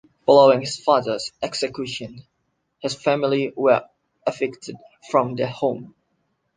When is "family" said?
2.95-3.53